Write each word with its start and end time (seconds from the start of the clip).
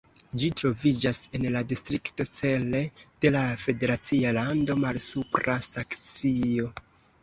Ĝi 0.43 0.47
troviĝas 0.61 1.19
en 1.39 1.45
la 1.57 1.61
distrikto 1.73 2.27
Celle 2.39 2.81
de 3.27 3.35
la 3.39 3.45
federacia 3.67 4.35
lando 4.41 4.81
Malsupra 4.89 5.63
Saksio. 5.73 6.79